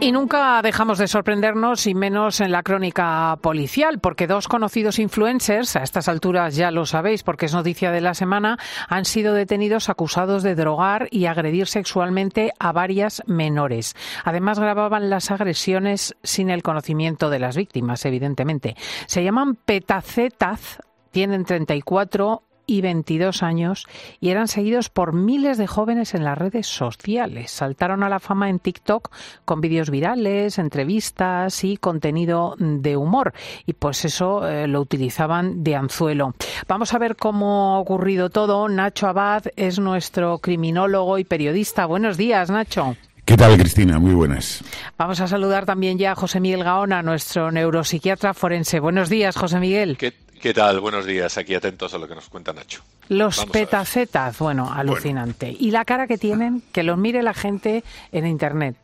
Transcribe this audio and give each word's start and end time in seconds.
Y 0.00 0.12
nunca 0.12 0.62
dejamos 0.62 0.98
de 0.98 1.08
sorprendernos, 1.08 1.88
y 1.88 1.94
menos 1.94 2.40
en 2.40 2.52
la 2.52 2.62
crónica 2.62 3.36
policial, 3.42 3.98
porque 3.98 4.28
dos 4.28 4.46
conocidos 4.46 5.00
influencers, 5.00 5.74
a 5.74 5.82
estas 5.82 6.06
alturas 6.06 6.54
ya 6.54 6.70
lo 6.70 6.86
sabéis 6.86 7.24
porque 7.24 7.46
es 7.46 7.52
noticia 7.52 7.90
de 7.90 8.00
la 8.00 8.14
semana, 8.14 8.58
han 8.88 9.04
sido 9.04 9.34
detenidos 9.34 9.88
acusados 9.88 10.44
de 10.44 10.54
drogar 10.54 11.08
y 11.10 11.26
agredir 11.26 11.66
sexualmente 11.66 12.52
a 12.60 12.70
varias 12.70 13.24
menores. 13.26 13.96
Además, 14.22 14.60
grababan 14.60 15.10
las 15.10 15.32
agresiones 15.32 16.14
sin 16.22 16.50
el 16.50 16.62
conocimiento 16.62 17.28
de 17.28 17.40
las 17.40 17.56
víctimas, 17.56 18.04
evidentemente. 18.04 18.76
Se 19.06 19.24
llaman 19.24 19.56
Petacetas, 19.56 20.78
tienen 21.10 21.44
34 21.44 22.44
y 22.68 22.82
22 22.82 23.42
años 23.42 23.86
y 24.20 24.28
eran 24.28 24.46
seguidos 24.46 24.90
por 24.90 25.12
miles 25.12 25.58
de 25.58 25.66
jóvenes 25.66 26.14
en 26.14 26.22
las 26.22 26.38
redes 26.38 26.68
sociales. 26.68 27.50
Saltaron 27.50 28.04
a 28.04 28.08
la 28.08 28.20
fama 28.20 28.50
en 28.50 28.60
TikTok 28.60 29.10
con 29.44 29.60
vídeos 29.60 29.90
virales, 29.90 30.58
entrevistas 30.58 31.64
y 31.64 31.78
contenido 31.78 32.54
de 32.58 32.96
humor. 32.96 33.32
Y 33.66 33.72
pues 33.72 34.04
eso 34.04 34.46
eh, 34.46 34.68
lo 34.68 34.80
utilizaban 34.80 35.64
de 35.64 35.74
anzuelo. 35.74 36.34
Vamos 36.68 36.94
a 36.94 36.98
ver 36.98 37.16
cómo 37.16 37.74
ha 37.74 37.80
ocurrido 37.80 38.28
todo. 38.30 38.68
Nacho 38.68 39.08
Abad 39.08 39.44
es 39.56 39.78
nuestro 39.78 40.38
criminólogo 40.38 41.18
y 41.18 41.24
periodista. 41.24 41.86
Buenos 41.86 42.18
días, 42.18 42.50
Nacho. 42.50 42.96
¿Qué 43.24 43.36
tal, 43.36 43.58
Cristina? 43.58 43.98
Muy 43.98 44.14
buenas. 44.14 44.62
Vamos 44.96 45.20
a 45.20 45.26
saludar 45.26 45.66
también 45.66 45.98
ya 45.98 46.12
a 46.12 46.14
José 46.14 46.40
Miguel 46.40 46.64
Gaona, 46.64 47.02
nuestro 47.02 47.50
neuropsiquiatra 47.50 48.32
forense. 48.32 48.80
Buenos 48.80 49.10
días, 49.10 49.36
José 49.36 49.58
Miguel. 49.58 49.98
¿Qué 49.98 50.14
tal? 50.54 50.80
Buenos 50.80 51.06
días. 51.06 51.36
Aquí 51.36 51.54
atentos 51.54 51.94
a 51.94 51.98
lo 51.98 52.08
que 52.08 52.14
nos 52.14 52.28
cuenta 52.28 52.52
Nacho. 52.52 52.82
Los 53.08 53.44
petacetas, 53.46 54.38
bueno, 54.38 54.72
alucinante. 54.72 55.54
Y 55.58 55.70
la 55.70 55.84
cara 55.84 56.06
que 56.06 56.18
tienen, 56.18 56.62
que 56.72 56.82
los 56.82 56.98
mire 56.98 57.22
la 57.22 57.34
gente 57.34 57.84
en 58.12 58.26
Internet. 58.26 58.76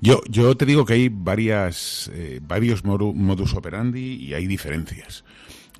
Yo, 0.00 0.20
yo 0.28 0.56
te 0.56 0.66
digo 0.66 0.84
que 0.84 0.94
hay 0.94 1.08
varias, 1.10 2.10
eh, 2.12 2.40
varios 2.42 2.84
modus 2.84 3.54
operandi 3.54 4.14
y 4.14 4.34
hay 4.34 4.46
diferencias. 4.46 5.24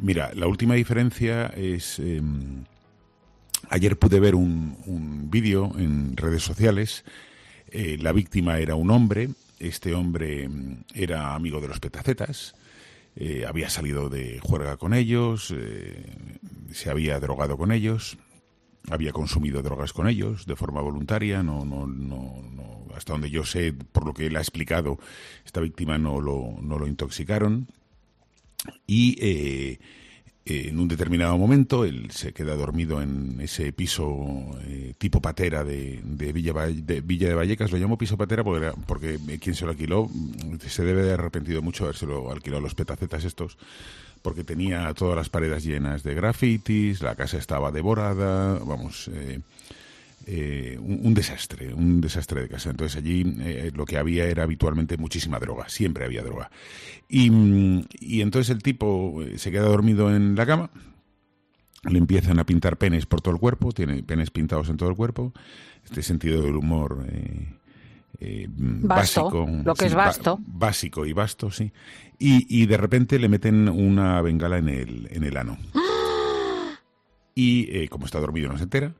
Mira, 0.01 0.31
la 0.35 0.47
última 0.47 0.75
diferencia 0.75 1.47
es... 1.57 1.99
Em, 1.99 2.65
ayer 3.69 3.99
pude 3.99 4.21
ver 4.21 4.35
un, 4.35 5.29
vídeo 5.31 5.73
en 5.77 6.17
redes 6.17 6.43
sociales. 6.43 7.05
Eh, 7.71 7.99
la 8.01 8.13
víctima 8.13 8.59
era 8.59 8.75
un 8.75 8.91
hombre. 8.91 9.31
Este 9.59 9.95
hombre 9.95 10.45
em, 10.45 10.85
era 10.95 11.35
amigo 11.35 11.61
de 11.61 11.69
los 11.69 11.81
petacetas 11.81 12.55
eh, 13.17 13.45
había 13.47 13.71
salido 13.71 14.09
de 14.09 14.41
juerga 14.41 14.77
con 14.77 14.95
ellos, 14.95 15.53
eh, 15.57 16.05
se 16.73 16.91
había 16.91 17.21
drogado 17.21 17.57
con 17.57 17.71
ellos, 17.73 18.19
había 18.91 19.13
consumido 19.13 19.63
drogas 19.63 19.93
con 19.93 20.09
ellos 20.09 20.47
de 20.47 20.57
forma 20.57 20.81
voluntaria, 20.81 21.43
no, 21.43 21.65
no, 21.65 21.87
no, 21.87 22.43
no, 22.53 22.87
hasta 22.95 23.13
donde 23.13 23.31
yo 23.31 23.45
sé, 23.45 23.73
por 23.73 24.05
lo 24.05 24.15
que 24.15 24.27
él 24.27 24.37
ha 24.37 24.41
explicado, 24.41 24.99
esta 25.45 25.61
víctima 25.61 25.97
no 25.99 26.21
lo, 26.21 26.57
no 26.61 26.79
lo 26.79 26.87
intoxicaron. 26.87 27.69
Y 28.87 29.17
eh, 29.21 29.79
en 30.47 30.79
un 30.79 30.89
determinado 30.89 31.39
momento 31.39 31.85
él 31.85 32.11
se 32.11 32.33
queda 32.33 32.55
dormido 32.55 33.01
en 33.01 33.41
ese 33.41 33.73
piso 33.73 34.27
eh, 34.67 34.93
tipo 34.99 35.23
patera 35.23 35.65
de, 35.65 36.03
Villa, 36.05 36.53
de 36.53 37.01
Villa 37.01 37.29
de 37.29 37.35
Vallecas. 37.35 37.73
Lo 37.73 37.79
llamo 37.79 37.97
piso 37.97 38.19
patera 38.19 38.45
porque, 38.45 38.73
porque 38.87 39.19
quien 39.41 39.55
se 39.55 39.65
lo 39.65 39.71
alquiló 39.71 40.07
mm, 40.07 40.57
se 40.67 40.85
debe 40.85 41.03
de 41.03 41.09
haber 41.09 41.21
arrepentido 41.21 41.63
mucho 41.63 41.91
lo 42.03 42.31
alquilado 42.31 42.59
a 42.59 42.63
los 42.63 42.75
petacetas 42.75 43.25
estos 43.25 43.57
porque 44.25 44.43
tenía 44.43 44.93
todas 44.95 45.17
las 45.17 45.29
paredes 45.29 45.65
llenas 45.65 46.03
de 46.03 46.15
grafitis, 46.15 47.03
la 47.03 47.15
casa 47.15 47.37
estaba 47.37 47.71
devorada, 47.71 48.59
vamos, 48.65 49.11
eh, 49.13 49.41
eh, 50.27 50.79
un, 50.81 51.13
desastre, 51.13 51.75
un 51.75 52.01
desastre 52.01 52.43
de 52.43 52.49
casa. 52.49 52.71
Entonces 52.71 52.97
allí 52.97 53.25
eh, 53.41 53.71
lo 53.75 53.85
que 53.85 53.99
había 53.99 54.25
era 54.25 54.45
habitualmente 54.45 54.97
muchísima 54.97 55.39
droga, 55.39 55.69
siempre 55.69 56.05
había 56.05 56.23
droga. 56.23 56.51
Y, 57.09 57.31
y 58.01 58.23
entonces 58.23 58.51
el 58.51 58.63
tipo 58.63 59.23
eh, 59.23 59.39
se 59.39 59.51
queda 59.51 59.65
dormido 59.65 60.15
en 60.15 60.35
la 60.35 60.47
cama, 60.47 60.71
le 61.83 61.99
empiezan 61.99 62.39
a 62.39 62.47
pintar 62.47 62.79
penes 62.79 63.05
por 63.05 63.21
todo 63.21 63.35
el 63.35 63.41
cuerpo, 63.41 63.73
tiene 63.73 64.03
penes 64.03 64.31
pintados 64.31 64.71
en 64.71 64.79
todo 64.79 64.89
el 64.89 64.97
cuerpo, 64.97 65.35
este 65.85 66.03
sentido 66.03 66.41
del 66.41 66.57
humor 66.57 67.07
básico. 68.49 69.47
Lo 69.63 69.75
que 69.75 69.87
es 69.87 69.95
vasto. 69.95 70.39
básico 70.47 71.05
y 71.05 71.13
vasto, 71.13 71.51
sí. 71.51 71.71
Y, 72.19 72.63
y, 72.63 72.65
de 72.65 72.79
repente 72.79 73.19
le 73.19 73.29
meten 73.29 73.69
una 73.69 74.23
bengala 74.23 74.57
en 74.57 74.71
el, 74.71 75.09
en 75.11 75.25
el 75.25 75.37
ano. 75.37 75.59
Y 77.37 77.89
como 77.89 78.07
está 78.07 78.21
dormido 78.21 78.49
no 78.49 78.57
se 78.57 78.63
entera, 78.63 78.95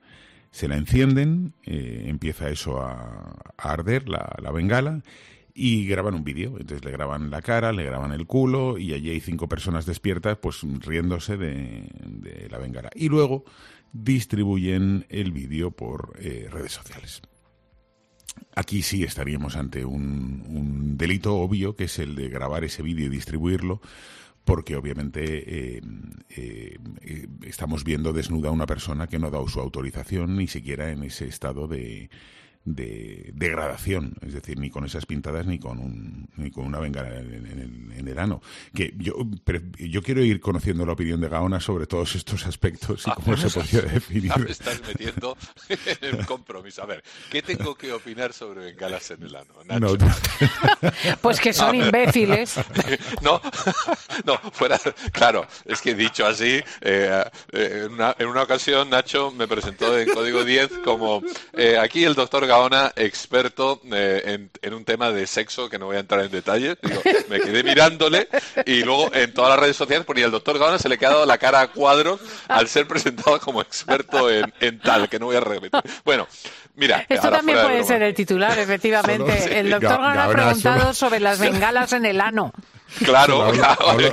se 0.55 0.69
la 0.69 0.77
encienden, 0.77 1.53
eh, 1.65 2.05
empieza 2.07 2.49
eso 2.49 2.81
a, 2.81 3.43
arder, 3.59 4.09
la, 4.09 4.37
la, 4.41 4.53
bengala, 4.53 5.03
y 5.53 5.85
graban 5.89 6.15
un 6.15 6.23
vídeo. 6.23 6.51
Entonces 6.61 6.85
le 6.85 6.93
graban 6.93 7.29
la 7.29 7.43
cara, 7.43 7.73
le 7.73 7.83
graban 7.83 8.13
el 8.13 8.25
culo, 8.29 8.79
y 8.79 8.95
allí 8.95 9.11
hay 9.11 9.19
cinco 9.19 9.49
personas 9.49 9.85
despiertas, 9.85 10.39
pues 10.41 10.61
riéndose 10.79 11.37
de, 11.37 12.47
la 12.49 12.59
bengala. 12.59 12.91
Y 12.95 13.09
luego 13.09 13.45
distribuyen 13.93 15.07
el 15.09 15.33
vídeo 15.33 15.73
por 15.73 16.13
eh, 16.21 16.47
redes 16.49 16.71
sociales. 16.71 17.21
Aquí 18.55 18.83
sí 18.83 19.03
estaríamos 19.03 19.57
ante 19.57 19.85
un, 19.85 20.45
un 20.47 20.97
delito 20.97 21.35
obvio, 21.35 21.75
que 21.75 21.85
es 21.85 21.99
el 21.99 22.15
de 22.15 22.29
grabar 22.29 22.63
ese 22.63 22.85
vídeo 22.85 23.07
y 23.07 23.09
distribuirlo 23.09 23.81
porque 24.45 24.77
obviamente 24.77 25.23
eh, 25.25 25.81
eh, 26.29 26.79
eh, 27.01 27.29
estamos 27.45 27.83
viendo 27.85 28.13
desnuda 28.13 28.51
a 28.51 28.53
una 28.53 28.67
persona 28.67 29.07
que 29.07 29.19
no 29.19 29.29
ha 29.29 29.31
dado 29.31 29.49
su 29.49 29.61
autorización 29.61 30.37
ni 30.37 30.47
siquiera 30.47 30.91
en 30.91 31.03
ese 31.03 31.27
estado 31.27 31.67
de, 31.67 32.11
de 32.65 33.31
degradación, 33.35 34.15
es 34.23 34.33
decir, 34.33 34.59
ni 34.59 34.71
con 34.71 34.85
esas 34.87 35.05
pintadas 35.05 35.47
ni 35.47 35.59
con 35.59 35.79
un, 35.79 36.29
ni 36.37 36.51
con 36.51 36.65
una 36.65 36.79
bengala 36.79 37.19
en, 37.19 38.09
el, 38.09 38.19
ano. 38.19 38.41
Que 38.75 38.95
yo, 38.97 39.15
yo 39.79 40.03
quiero 40.03 40.23
ir 40.23 40.41
conociendo 40.41 40.87
la 40.87 40.93
opinión 40.93 41.21
de 41.21 41.29
Gaona 41.29 41.61
sobre 41.61 41.87
todos 41.87 42.15
estos 42.15 42.47
aspectos 42.47 43.07
y 43.07 43.11
ah, 43.11 43.17
cómo 43.17 43.37
se 43.37 43.51
podría 43.61 43.83
definir. 43.83 44.33
me 44.39 44.51
estás 44.51 44.81
metiendo 44.87 45.37
en 45.69 46.19
el 46.19 46.27
compromiso. 46.27 46.83
A 46.83 46.87
ver, 46.87 47.03
¿qué 47.31 47.43
tengo 47.43 47.75
que 47.75 47.93
opinar 47.93 48.33
sobre 48.33 48.67
bengalas 48.67 49.11
en 49.11 49.23
el 49.25 49.37
ano? 49.37 49.55
Nacho? 49.65 49.99
pues 51.21 51.41
que 51.41 51.53
son 51.53 51.75
imbéciles. 51.75 52.57
no, 53.23 53.41
no, 54.25 54.39
fuera, 54.53 54.81
claro, 55.13 55.47
es 55.65 55.81
que 55.81 55.95
dicho 55.95 56.27
así, 56.27 56.63
eh, 56.81 57.25
eh, 57.53 57.83
en, 57.87 57.93
una, 57.93 58.15
en, 58.19 58.29
una, 58.29 58.43
ocasión 58.43 58.91
Nacho 58.91 59.31
me 59.33 59.47
presentó 59.49 59.99
en 59.99 60.09
Código 60.11 60.45
10 60.45 60.79
como 60.85 61.23
eh, 61.53 61.79
aquí 61.79 62.05
el 62.05 62.15
doctor 62.15 62.47
Gaona, 62.55 62.93
experto 62.95 63.81
eh, 63.93 64.49
en, 64.63 64.75
un 64.75 64.85
tema 64.85 65.11
de 65.11 65.27
sexo 65.27 65.69
que 65.69 65.77
no 65.77 65.87
voy 65.87 65.97
a 65.97 66.01
entrar 66.01 66.21
en 66.25 66.31
detalle. 66.31 66.77
me 67.29 67.41
quedé 67.41 67.65
mirándole 67.65 68.29
y 68.65 68.85
luego 68.85 69.13
en 69.13 69.35
todas 69.35 69.51
las 69.51 69.59
redes 69.59 69.77
sociales 69.77 70.07
ponía 70.07 70.27
el 70.27 70.31
doctor 70.31 70.57
Gaona 70.57 70.79
se 70.79 70.89
le 70.89 70.95
ha 70.95 70.99
quedado 70.99 71.27
la 71.27 71.39
cara 71.39 71.63
a 71.63 71.73
cuadros 71.73 72.21
al 72.47 72.69
ser 72.69 72.87
presentado 72.87 73.41
como 73.41 73.61
experto 73.61 74.31
en, 74.31 74.79
tal, 74.79 75.09
que 75.09 75.19
no 75.19 75.27
voy 75.27 75.37
a 75.37 75.41
repetir. 75.41 75.81
Bueno, 76.05 76.29
mira. 76.77 77.05
Esto 77.09 77.31
también 77.31 77.59
puede 77.63 77.85
ser 77.85 78.03
el 78.03 78.15
titular, 78.15 78.59
efectivamente. 78.59 79.59
el 79.59 79.71
doctor 79.71 80.01
Gaona 80.01 80.25
ha 80.25 80.29
preguntado 80.29 80.95
sobre 80.95 81.21
las 81.21 81.39
bengalas 81.39 81.93
en 81.93 82.07
el 82.07 82.21
ano. 82.21 82.53
Claro, 82.99 83.51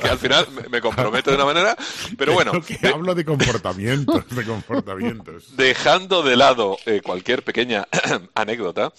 que 0.02 0.10
al 0.10 0.18
final 0.18 0.48
me 0.70 0.82
comprometo 0.82 1.30
de 1.30 1.36
una 1.36 1.46
manera, 1.46 1.76
pero 2.18 2.34
bueno. 2.34 2.52
hablo 2.92 3.14
de 3.14 3.26
comportamientos, 3.26 4.28
de 4.30 4.44
comportamientos. 4.44 5.56
Dejando 5.58 6.24
de 6.24 6.36
lado 6.36 6.78
eh, 6.86 7.02
cualquier 7.04 7.44
pequeña 7.44 7.88
anécdota, 8.34 8.92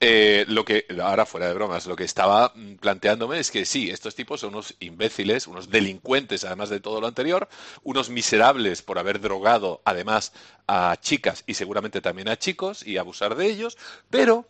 eh, 0.00 0.44
lo 0.48 0.64
que, 0.64 0.84
ahora 1.02 1.24
fuera 1.24 1.48
de 1.48 1.54
bromas, 1.54 1.86
lo 1.86 1.96
que 1.96 2.04
estaba 2.04 2.52
mm, 2.54 2.74
planteándome 2.74 3.38
es 3.38 3.50
que 3.50 3.64
sí, 3.64 3.90
estos 3.90 4.14
tipos 4.14 4.40
son 4.40 4.50
unos 4.50 4.74
imbéciles, 4.80 5.46
unos 5.46 5.70
delincuentes, 5.70 6.44
además 6.44 6.68
de 6.68 6.80
todo 6.80 7.00
lo 7.00 7.06
anterior, 7.06 7.48
unos 7.82 8.10
miserables 8.10 8.82
por 8.82 8.98
haber 8.98 9.20
drogado, 9.20 9.80
además, 9.84 10.32
a 10.66 10.96
chicas 11.00 11.44
y 11.46 11.54
seguramente 11.54 12.00
también 12.00 12.28
a 12.28 12.38
chicos 12.38 12.86
y 12.86 12.98
abusar 12.98 13.36
de 13.36 13.46
ellos, 13.46 13.78
pero, 14.10 14.46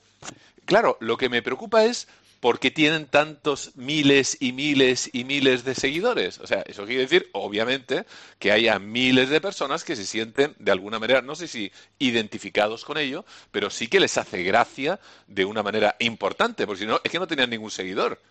claro, 0.65 0.97
lo 1.01 1.17
que 1.17 1.29
me 1.29 1.43
preocupa 1.43 1.85
es 1.85 2.09
¿por 2.47 2.61
qué 2.61 2.71
tienen 2.71 3.07
tantos 3.07 3.73
miles 3.75 4.37
y 4.39 4.53
miles 4.53 5.11
y 5.13 5.25
miles 5.25 5.65
de 5.65 5.75
seguidores? 5.75 6.39
O 6.39 6.47
sea, 6.47 6.63
eso 6.65 6.87
quiere 6.87 7.03
decir, 7.03 7.29
obviamente, 7.33 8.07
que 8.39 8.53
haya 8.53 8.79
miles 8.79 9.31
de 9.31 9.41
personas 9.41 9.83
que 9.83 9.97
se 9.97 10.07
sienten 10.07 10.55
de 10.61 10.71
alguna 10.71 11.01
manera, 11.01 11.23
no 11.23 11.35
sé 11.35 11.49
si 11.49 11.73
identificados 11.99 12.85
con 12.85 12.99
ello, 12.99 13.25
pero 13.51 13.69
sí 13.69 13.89
que 13.89 13.99
les 13.99 14.17
hace 14.17 14.45
gracia 14.45 15.01
de 15.27 15.45
una 15.45 15.65
manera 15.65 15.97
importante, 15.99 16.69
porque 16.69 16.83
si 16.83 16.87
no, 16.87 17.01
es 17.03 17.11
que 17.11 17.19
no 17.19 17.27
tenían 17.27 17.51
ningún 17.51 17.73
seguidor. 17.73 18.23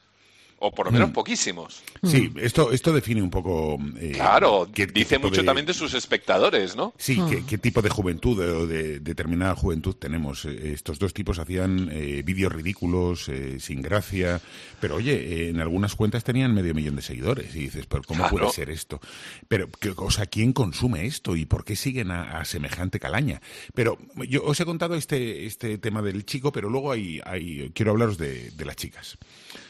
O 0.59 0.71
por 0.71 0.85
lo 0.85 0.91
menos 0.91 1.09
mm. 1.09 1.13
poquísimos. 1.13 1.83
Sí, 2.01 2.31
esto, 2.37 2.71
esto 2.71 2.93
define 2.93 3.21
un 3.21 3.29
poco. 3.29 3.77
Eh, 3.99 4.13
claro, 4.13 4.65
dice 4.93 5.19
mucho 5.19 5.43
también 5.43 5.65
de 5.65 5.73
sus 5.73 5.93
espectadores, 5.93 6.77
¿no? 6.77 6.93
Sí, 6.97 7.19
qué, 7.47 7.57
tipo 7.57 7.81
de 7.81 7.89
juventud 7.89 8.39
o 8.39 8.65
de, 8.65 8.99
determinada 8.99 9.55
juventud 9.55 9.95
tenemos. 9.95 10.45
Eh, 10.45 10.71
estos 10.73 10.97
dos 10.97 11.13
tipos 11.13 11.39
hacían 11.39 11.89
eh, 11.91 12.21
vídeos 12.23 12.53
ridículos, 12.53 13.29
sin 13.59 13.81
gracia. 13.81 14.39
Pero 14.79 14.95
oye, 14.95 15.49
en 15.49 15.59
algunas 15.59 15.95
cuentas 15.95 16.23
tenían 16.23 16.53
medio 16.53 16.73
millón 16.73 16.95
de 16.95 17.01
seguidores. 17.01 17.53
Y 17.55 17.59
dices, 17.59 17.85
¿pero 17.85 18.03
cómo 18.03 18.29
puede 18.29 18.49
ser 18.49 18.69
esto? 18.69 19.01
Pero, 19.49 19.67
o 19.97 20.11
sea, 20.11 20.25
¿quién 20.25 20.53
consume 20.53 21.05
esto 21.05 21.35
y 21.35 21.45
por 21.45 21.65
qué 21.65 21.75
siguen 21.75 22.11
a, 22.11 22.45
semejante 22.45 22.99
calaña? 22.99 23.41
Pero 23.73 23.97
yo 24.27 24.43
os 24.45 24.59
he 24.59 24.65
contado 24.65 24.95
este, 24.95 25.45
este 25.45 25.77
tema 25.79 26.01
del 26.01 26.25
chico, 26.25 26.53
pero 26.53 26.69
luego 26.69 26.91
hay, 26.91 27.19
hay 27.25 27.71
quiero 27.73 27.91
hablaros 27.91 28.17
de, 28.17 28.51
de 28.51 28.65
las 28.65 28.77
chicas. 28.77 29.17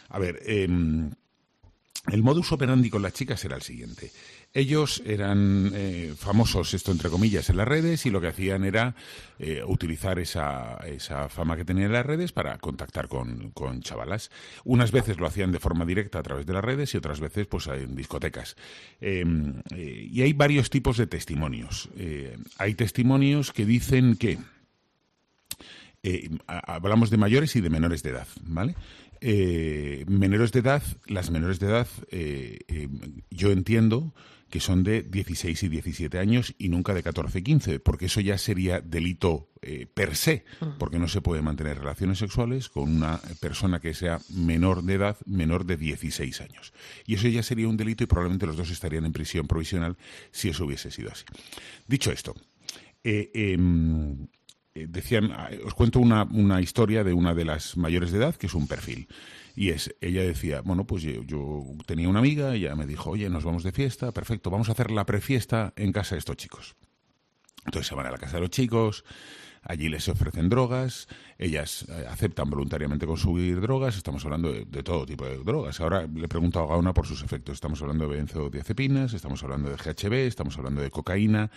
A 0.10 0.20
ver, 0.20 0.42
em, 0.46 1.12
el 2.12 2.22
modus 2.22 2.52
operandi 2.52 2.90
con 2.90 3.02
las 3.02 3.14
chicas 3.14 3.44
era 3.46 3.56
el 3.56 3.64
siguiente. 3.64 4.12
Ellos 4.54 5.02
eran 5.06 5.72
eh, 5.74 6.14
famosos, 6.16 6.74
esto 6.74 6.92
entre 6.92 7.10
comillas, 7.10 7.50
en 7.50 7.58
las 7.58 7.68
redes 7.68 8.06
y 8.06 8.12
lo 8.12 8.22
que 8.22 8.28
hacían 8.28 8.64
era 8.64 8.96
eh, 9.40 9.64
utilizar 9.66 10.20
esa, 10.20 10.78
esa, 10.86 11.30
fama 11.30 11.58
que 11.58 11.66
tenían 11.66 11.88
en 11.88 11.94
las 11.94 12.06
redes 12.06 12.32
para 12.32 12.58
contactar 12.60 13.08
con, 13.08 13.50
con, 13.52 13.82
chavalas. 13.82 14.30
Unas 14.64 14.92
veces 14.92 15.18
lo 15.18 15.26
hacían 15.26 15.52
de 15.52 15.60
forma 15.60 15.84
directa 15.84 16.20
a 16.20 16.24
través 16.24 16.46
de 16.46 16.54
las 16.54 16.64
redes 16.64 16.94
y 16.94 16.98
otras 16.98 17.20
veces 17.20 17.48
pues 17.48 17.68
en 17.68 17.96
discotecas. 17.96 18.56
Em, 19.02 19.62
eh, 19.72 20.08
y 20.10 20.22
hay 20.22 20.34
varios 20.34 20.70
tipos 20.70 20.98
de 20.98 21.08
testimonios. 21.08 21.90
hay 22.58 22.76
testimonios 22.76 23.52
que 23.52 23.66
dicen 23.66 24.16
que 24.16 24.38
hablamos 26.46 27.10
de 27.10 27.18
mayores 27.18 27.56
y 27.56 27.62
de 27.62 27.70
menores 27.70 28.04
de 28.04 28.12
edad, 28.12 28.28
¿vale? 28.44 28.76
Eh, 29.22 30.06
menores 30.08 30.52
de 30.52 30.60
edad, 30.60 30.84
las 31.08 31.32
menores 31.32 31.60
de 31.60 31.68
edad, 31.68 31.88
eh, 32.12 32.60
eh, 32.68 32.90
yo 33.30 33.52
entiendo 33.52 34.14
que 34.50 34.60
son 34.60 34.84
de 34.84 35.02
16 35.02 35.64
y 35.64 35.70
17 35.70 36.20
años 36.20 36.56
y 36.58 36.70
nunca 36.70 36.94
de 36.94 37.04
14 37.04 37.40
y 37.40 37.42
15, 37.42 37.80
porque 37.80 38.06
eso 38.06 38.22
ya 38.22 38.38
sería 38.38 38.80
delito 38.80 39.50
per 39.96 40.16
se, 40.16 40.46
porque 40.78 41.00
no 41.00 41.08
se 41.08 41.20
puede 41.20 41.42
mantener 41.42 41.80
relaciones 41.80 42.20
sexuales 42.20 42.70
con 42.70 42.96
una 42.96 43.20
persona 43.42 43.80
que 43.80 43.96
sea 43.96 44.20
menor 44.30 44.84
de 44.84 44.94
edad, 44.94 45.18
menor 45.26 45.66
de 45.66 45.76
16 45.76 46.40
años. 46.42 46.72
Y 47.08 47.16
eso 47.16 47.28
ya 47.28 47.42
sería 47.42 47.68
un 47.68 47.76
delito 47.76 48.04
y 48.04 48.08
probablemente 48.08 48.46
los 48.46 48.56
dos 48.56 48.70
estarían 48.70 49.06
en 49.06 49.12
prisión 49.12 49.48
provisional 49.48 49.98
si 50.32 50.50
eso 50.50 50.66
hubiese 50.66 50.92
sido 50.92 51.12
así. 51.12 51.26
Dicho 51.88 52.12
esto, 52.12 52.36
em, 53.04 53.34
eh, 53.34 54.28
decían, 54.76 55.32
ah, 55.32 55.50
os 55.66 55.74
cuento 55.74 56.00
una, 56.00 56.24
una, 56.24 56.62
historia 56.62 57.04
de 57.04 57.14
una 57.14 57.34
de 57.34 57.46
las 57.46 57.78
mayores 57.78 58.12
de 58.12 58.18
edad, 58.18 58.36
que 58.36 58.48
es 58.48 58.54
un 58.54 58.68
perfil. 58.68 59.08
Y 59.56 59.70
es, 59.70 59.96
ella 60.02 60.22
decía, 60.22 60.62
bueno, 60.62 60.86
pues 60.86 61.02
yo, 61.04 61.24
tenía 61.86 62.10
una 62.10 62.20
amiga, 62.20 62.54
ella 62.54 62.76
me 62.76 62.86
dijo, 62.86 63.12
oye, 63.12 63.30
nos 63.30 63.46
vamos 63.46 63.64
de 63.64 63.72
fiesta, 63.72 64.12
perfecto, 64.12 64.50
vamos 64.50 64.68
a 64.68 64.74
hacer 64.74 64.92
la 64.92 65.06
prefiesta 65.06 65.74
en 65.78 65.94
casa 65.94 66.16
de 66.16 66.20
estos 66.20 66.36
chicos. 66.36 66.76
Entonces 67.66 67.88
se 67.88 67.96
van 67.96 68.06
a 68.06 68.12
la 68.12 68.18
casa 68.18 68.36
de 68.36 68.42
los 68.42 68.50
chicos, 68.50 69.06
Allí 69.68 69.90
les 69.90 70.08
ofrecen 70.08 70.48
drogas, 70.48 71.08
ellas 71.40 71.88
eh, 71.90 72.06
aceptan 72.08 72.52
voluntariamente 72.52 73.08
consumir 73.08 73.60
drogas, 73.60 73.98
estamos 73.98 74.24
hablando 74.24 74.54
de, 74.54 74.84
todo 74.84 75.08
tipo 75.08 75.26
de 75.26 75.40
drogas. 75.40 75.82
Ahora 75.82 76.06
le 76.06 76.28
pregunto 76.28 76.60
a 76.60 76.68
Gauna 76.68 76.94
por 76.94 77.08
sus 77.08 77.24
efectos. 77.24 77.56
Estamos 77.56 77.82
hablando 77.82 78.08
de 78.08 78.18
benzodiazepinas, 78.18 79.14
estamos 79.14 79.44
hablando 79.44 79.70
de 79.70 79.76
GHB, 79.76 80.14
estamos 80.28 80.56
hablando 80.60 80.82
de 80.82 80.92
cocaína, 80.92 81.50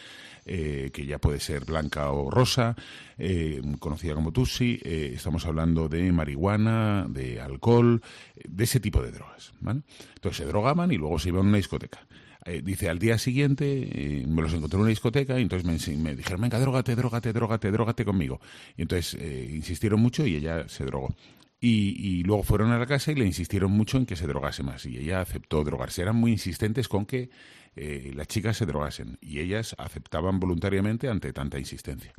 eh, 0.47 0.91
que 0.91 1.05
ya 1.05 1.19
puede 1.19 1.39
ser 1.39 1.67
blanca 1.67 2.11
o 2.11 2.31
rosa, 2.31 2.77
eh, 3.19 3.61
conocida 3.79 4.15
como 4.15 4.33
Tussi, 4.33 4.81
estamos 4.83 5.45
hablando 5.45 5.91
de 5.91 6.11
marihuana, 6.11 7.07
de 7.11 7.43
alcohol, 7.43 8.01
de 8.43 8.65
ese 8.65 8.81
tipo 8.81 9.03
de 9.03 9.13
drogas. 9.13 9.53
Entonces 9.61 10.39
se 10.39 10.47
drogaban 10.47 10.91
y 10.93 10.97
luego 10.97 11.19
se 11.19 11.29
iban 11.29 11.45
a 11.45 11.49
una 11.49 11.57
discoteca. 11.59 12.07
Eh, 12.49 12.63
dice, 12.65 12.89
al 12.89 12.99
día 12.99 13.19
siguiente 13.19 13.67
eh, 13.67 14.25
me 14.27 14.41
los 14.41 14.55
encontré 14.55 14.79
en 14.79 14.81
una 14.81 14.89
discoteca 14.89 15.39
y 15.39 15.43
entonces 15.43 15.67
me, 15.99 16.15
dijeron, 16.15 16.41
venga, 16.41 16.59
drogate, 16.59 16.97
drogate, 16.97 17.35
drogate, 17.35 17.71
drogate 17.71 18.05
conmigo. 18.07 18.41
Y 18.79 18.83
entonces 18.83 19.21
eh, 19.21 19.51
insistieron 19.55 20.01
mucho 20.01 20.27
y 20.27 20.37
ella 20.37 20.67
se 20.67 20.87
drogó. 20.87 21.15
Y, 21.61 22.23
luego 22.23 22.45
fueron 22.45 22.71
a 22.71 22.79
la 22.79 22.87
casa 22.87 23.11
y 23.11 23.17
le 23.17 23.27
insistieron 23.27 23.73
mucho 23.73 23.99
en 23.99 24.07
que 24.07 24.17
se 24.17 24.27
drogase 24.27 24.63
más. 24.63 24.87
Y 24.87 24.97
ella 24.97 25.21
aceptó 25.21 25.65
drogarse. 25.65 26.03
Eran 26.03 26.17
muy 26.17 26.31
insistentes 26.31 26.89
con 26.89 27.05
que 27.05 27.31
las 28.15 28.27
chicas 28.29 28.57
se 28.57 28.67
drogasen. 28.67 29.19
Y 29.21 29.41
ellas 29.41 29.75
aceptaban 29.79 30.39
voluntariamente 30.39 31.09
ante 31.09 31.33
tanta 31.33 31.59
insistencia. 31.59 32.13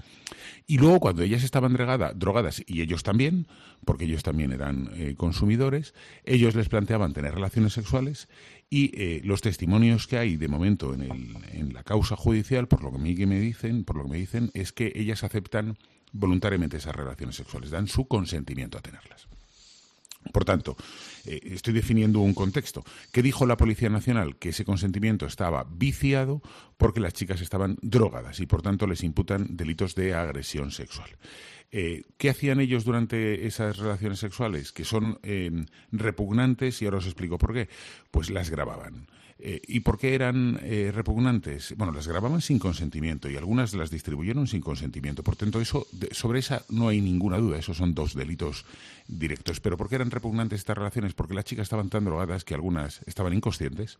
Y 0.67 0.77
luego, 0.77 0.99
cuando 0.99 1.23
ellas 1.23 1.43
estaban 1.43 1.73
drogadas, 2.15 2.63
y 2.67 2.81
ellos 2.81 3.03
también, 3.03 3.47
porque 3.85 4.05
ellos 4.05 4.23
también 4.23 4.51
eran 4.51 4.89
consumidores, 5.15 5.93
ellos 6.25 6.55
les 6.55 6.67
planteaban 6.67 7.13
tener 7.13 7.33
relaciones 7.33 7.73
sexuales 7.73 8.27
y 8.69 8.91
eh, 8.93 9.21
los 9.23 9.41
testimonios 9.41 10.07
que 10.07 10.17
hay 10.17 10.37
de 10.37 10.47
momento 10.47 10.93
en, 10.93 11.01
el, 11.01 11.37
en 11.51 11.73
la 11.73 11.83
causa 11.83 12.15
judicial, 12.15 12.67
por 12.67 12.83
lo 12.83 12.91
que 12.91 13.25
me 13.25 13.39
dicen, 13.39 13.83
por 13.83 13.95
lo 13.95 14.03
que 14.03 14.09
me 14.09 14.17
dicen, 14.17 14.51
es 14.53 14.71
que 14.71 14.91
ellas 14.95 15.23
aceptan 15.23 15.77
voluntariamente 16.11 16.77
esas 16.77 16.95
relaciones 16.95 17.35
sexuales, 17.35 17.71
dan 17.71 17.87
su 17.87 18.07
consentimiento 18.07 18.77
a 18.77 18.81
tenerlas. 18.81 19.27
Por 20.33 20.43
tanto, 20.43 20.75
eh, 21.25 21.39
estoy 21.45 21.73
definiendo 21.73 22.19
un 22.19 22.33
contexto. 22.33 22.83
¿Qué 23.11 23.23
dijo 23.23 23.45
la 23.45 23.57
Policía 23.57 23.89
Nacional? 23.89 24.35
Que 24.35 24.49
ese 24.49 24.65
consentimiento 24.65 25.25
estaba 25.25 25.65
viciado 25.69 26.41
porque 26.77 26.99
las 26.99 27.13
chicas 27.13 27.41
estaban 27.41 27.77
drogadas 27.81 28.39
y, 28.39 28.45
por 28.45 28.61
tanto, 28.61 28.85
les 28.85 29.03
imputan 29.03 29.55
delitos 29.55 29.95
de 29.95 30.13
agresión 30.13 30.71
sexual. 30.71 31.09
Eh, 31.71 32.03
¿Qué 32.17 32.29
hacían 32.29 32.59
ellos 32.59 32.83
durante 32.83 33.47
esas 33.47 33.77
relaciones 33.77 34.19
sexuales? 34.19 34.71
Que 34.71 34.83
son 34.83 35.19
eh, 35.23 35.51
repugnantes 35.91 36.81
y 36.81 36.85
ahora 36.85 36.97
os 36.97 37.05
explico 37.05 37.37
por 37.37 37.53
qué. 37.53 37.69
Pues 38.11 38.29
las 38.29 38.49
grababan. 38.49 39.07
Eh, 39.39 39.61
¿Y 39.67 39.79
por 39.79 39.97
qué 39.97 40.15
eran 40.15 40.59
repugnantes? 40.93 41.73
Bueno, 41.77 41.93
las 41.93 42.07
grababan 42.07 42.41
sin 42.41 42.59
consentimiento 42.59 43.29
y 43.29 43.37
algunas 43.37 43.73
las 43.73 43.89
distribuyeron 43.89 44.47
sin 44.47 44.61
consentimiento. 44.61 45.23
Por 45.23 45.37
tanto, 45.37 45.61
eso, 45.61 45.87
sobre 46.11 46.39
esa 46.39 46.65
no 46.69 46.89
hay 46.89 46.99
ninguna 46.99 47.37
duda. 47.37 47.57
Esos 47.57 47.77
son 47.77 47.93
dos 47.93 48.13
delitos 48.13 48.65
directos. 49.07 49.59
¿Pero 49.59 49.77
por 49.77 49.87
qué 49.87 49.95
eran 49.95 50.11
repugnantes 50.11 50.59
estas 50.59 50.77
relaciones? 50.77 51.13
Porque 51.13 51.33
las 51.33 51.45
chicas 51.45 51.63
estaban 51.63 51.89
tan 51.89 52.03
drogadas 52.03 52.43
que 52.43 52.53
algunas 52.53 53.01
estaban 53.05 53.33
inconscientes. 53.33 53.97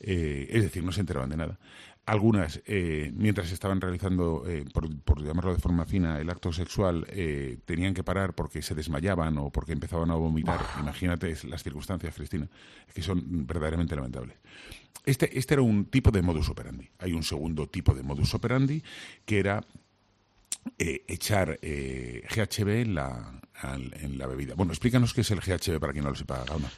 Es 0.00 0.62
decir, 0.62 0.84
no 0.84 0.92
se 0.92 1.00
enteraban 1.00 1.30
de 1.30 1.36
nada 1.36 1.58
algunas, 2.06 2.62
eh, 2.66 3.12
mientras 3.14 3.50
estaban 3.50 3.80
realizando, 3.80 4.44
eh, 4.46 4.64
por, 4.72 5.22
llamarlo 5.22 5.52
de 5.52 5.60
forma 5.60 5.84
fina, 5.84 6.20
el 6.20 6.30
acto 6.30 6.52
sexual, 6.52 7.04
eh, 7.10 7.58
tenían 7.64 7.94
que 7.94 8.04
parar 8.04 8.32
porque 8.34 8.62
se 8.62 8.76
desmayaban 8.76 9.36
o 9.38 9.50
porque 9.50 9.72
empezaban 9.72 10.12
a 10.12 10.14
vomitar. 10.14 10.60
Imagínate 10.80 11.36
las 11.48 11.64
circunstancias, 11.64 12.14
Cristina, 12.14 12.48
que 12.94 13.02
son 13.02 13.44
verdaderamente 13.44 13.96
lamentables. 13.96 14.36
Este, 15.04 15.36
este 15.36 15.54
era 15.54 15.62
un 15.62 15.86
tipo 15.86 16.12
de 16.12 16.22
modus 16.22 16.48
operandi. 16.48 16.88
Hay 17.00 17.12
un 17.12 17.24
segundo 17.24 17.68
tipo 17.68 17.92
de 17.92 18.04
modus 18.04 18.34
operandi 18.34 18.82
que 19.24 19.40
era 19.40 19.64
echar 20.78 21.58
GHB 21.60 22.68
en 22.68 22.94
la, 22.94 23.40
en 23.62 24.18
la 24.18 24.26
bebida. 24.26 24.54
Bueno, 24.54 24.72
explícanos 24.72 25.12
qué 25.12 25.20
es 25.20 25.30
el 25.32 25.40
GHB 25.40 25.78
para 25.80 25.92
quien 25.92 26.04
no 26.04 26.10
lo 26.10 26.16
sepa, 26.16 26.44
Gauna. 26.44 26.70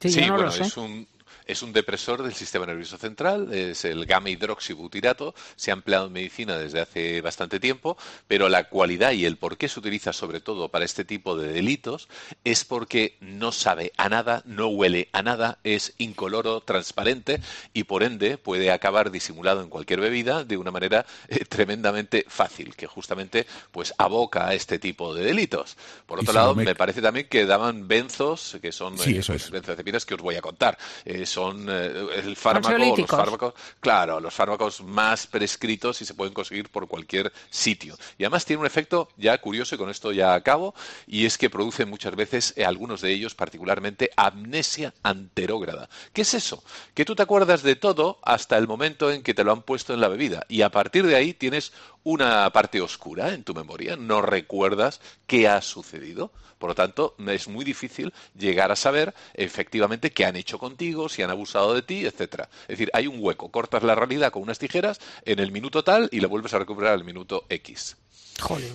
Sí, 0.00 0.28
bueno, 0.28 0.48
es 0.48 0.76
un, 0.76 1.06
es 1.46 1.62
un 1.62 1.72
depresor 1.72 2.22
del 2.22 2.34
sistema 2.34 2.66
nervioso 2.66 2.98
central, 2.98 3.52
es 3.52 3.84
el 3.84 4.06
gamma 4.06 4.30
hidroxibutirato, 4.30 5.34
se 5.56 5.70
ha 5.70 5.74
empleado 5.74 6.06
en 6.06 6.12
medicina 6.12 6.58
desde 6.58 6.80
hace 6.80 7.20
bastante 7.20 7.60
tiempo, 7.60 7.96
pero 8.28 8.48
la 8.48 8.68
cualidad 8.68 9.12
y 9.12 9.24
el 9.24 9.36
por 9.36 9.56
qué 9.56 9.68
se 9.68 9.80
utiliza 9.80 10.12
sobre 10.12 10.40
todo 10.40 10.68
para 10.68 10.84
este 10.84 11.04
tipo 11.04 11.36
de 11.36 11.52
delitos 11.52 12.08
es 12.44 12.64
porque 12.64 13.16
no 13.20 13.52
sabe 13.52 13.92
a 13.96 14.08
nada, 14.08 14.42
no 14.46 14.68
huele 14.68 15.08
a 15.12 15.22
nada, 15.22 15.58
es 15.64 15.94
incoloro, 15.98 16.60
transparente 16.60 17.40
y 17.72 17.84
por 17.84 18.02
ende 18.02 18.38
puede 18.38 18.70
acabar 18.70 19.10
disimulado 19.10 19.62
en 19.62 19.68
cualquier 19.68 20.00
bebida 20.00 20.44
de 20.44 20.56
una 20.56 20.70
manera 20.70 21.06
eh, 21.28 21.44
tremendamente 21.44 22.24
fácil, 22.28 22.74
que 22.76 22.86
justamente 22.86 23.46
pues 23.70 23.94
aboca 23.98 24.48
a 24.48 24.54
este 24.54 24.78
tipo 24.78 25.14
de 25.14 25.24
delitos. 25.24 25.76
Por 26.06 26.20
otro 26.20 26.32
lado, 26.32 26.54
me... 26.54 26.74
parece 26.74 27.02
también 27.02 27.28
que 27.28 27.44
daban 27.46 27.88
benzos, 27.88 28.58
que 28.60 28.72
son 28.72 28.98
sí, 28.98 29.16
eh, 29.16 29.22
benzodiazepinas 29.50 30.06
que 30.06 30.14
os 30.14 30.20
voy 30.20 30.36
a 30.36 30.40
contar 30.40 30.78
son 31.26 31.66
eh, 31.68 32.06
el 32.16 32.36
fármaco, 32.36 32.76
los 32.76 33.06
fármacos, 33.06 33.54
claro, 33.80 34.20
los 34.20 34.34
fármacos 34.34 34.82
más 34.82 35.26
prescritos 35.26 36.00
y 36.02 36.04
se 36.04 36.14
pueden 36.14 36.34
conseguir 36.34 36.68
por 36.68 36.88
cualquier 36.88 37.32
sitio. 37.50 37.96
Y 38.18 38.24
además 38.24 38.44
tiene 38.44 38.60
un 38.60 38.66
efecto 38.66 39.08
ya 39.16 39.38
curioso 39.38 39.74
y 39.74 39.78
con 39.78 39.90
esto 39.90 40.12
ya 40.12 40.34
acabo, 40.34 40.74
y 41.06 41.26
es 41.26 41.38
que 41.38 41.50
producen 41.50 41.88
muchas 41.88 42.14
veces 42.16 42.54
eh, 42.56 42.64
algunos 42.64 43.00
de 43.00 43.12
ellos 43.12 43.34
particularmente 43.34 44.10
amnesia 44.16 44.94
anterógrada. 45.02 45.88
¿Qué 46.12 46.22
es 46.22 46.34
eso? 46.34 46.62
Que 46.94 47.04
tú 47.04 47.14
te 47.14 47.22
acuerdas 47.22 47.62
de 47.62 47.76
todo 47.76 48.18
hasta 48.22 48.58
el 48.58 48.68
momento 48.68 49.10
en 49.10 49.22
que 49.22 49.34
te 49.34 49.44
lo 49.44 49.52
han 49.52 49.62
puesto 49.62 49.94
en 49.94 50.00
la 50.00 50.08
bebida 50.08 50.44
y 50.48 50.62
a 50.62 50.70
partir 50.70 51.06
de 51.06 51.16
ahí 51.16 51.34
tienes 51.34 51.72
una 52.04 52.50
parte 52.50 52.80
oscura 52.80 53.32
en 53.34 53.44
tu 53.44 53.54
memoria, 53.54 53.96
no 53.96 54.22
recuerdas 54.22 55.00
qué 55.26 55.48
ha 55.48 55.60
sucedido. 55.62 56.32
Por 56.58 56.70
lo 56.70 56.74
tanto, 56.74 57.16
es 57.26 57.48
muy 57.48 57.64
difícil 57.64 58.12
llegar 58.38 58.70
a 58.70 58.76
saber 58.76 59.14
efectivamente 59.34 60.12
qué 60.12 60.24
han 60.24 60.36
hecho 60.36 60.58
contigo, 60.58 61.08
si 61.08 61.22
han 61.22 61.30
abusado 61.30 61.74
de 61.74 61.82
ti, 61.82 62.06
etcétera. 62.06 62.48
Es 62.62 62.78
decir, 62.78 62.90
hay 62.92 63.08
un 63.08 63.16
hueco, 63.18 63.50
cortas 63.50 63.82
la 63.82 63.96
realidad 63.96 64.30
con 64.30 64.42
unas 64.42 64.60
tijeras 64.60 65.00
en 65.24 65.40
el 65.40 65.50
minuto 65.50 65.82
tal 65.82 66.08
y 66.12 66.20
la 66.20 66.28
vuelves 66.28 66.54
a 66.54 66.60
recuperar 66.60 66.92
al 66.92 67.04
minuto 67.04 67.46
X. 67.48 67.96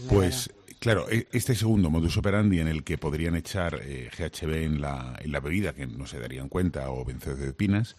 pues 0.10 0.50
Claro, 0.79 1.10
e, 1.10 1.27
este 1.31 1.55
segundo 1.55 1.89
modus 1.89 2.17
operandi 2.17 2.60
en 2.60 2.67
el 2.67 2.84
que 2.84 2.98
podrían 2.98 3.36
echar 3.36 3.79
eh, 3.81 4.10
GHB 4.15 4.53
en 4.63 4.81
la, 4.81 5.17
en 5.19 5.31
la 5.31 5.39
bebida, 5.39 5.74
que 5.74 5.88
no 5.88 6.05
se 6.05 6.19
darían 6.19 6.50
cuenta, 6.50 6.91
o 6.91 7.03
benzodiazepinas, 7.03 7.96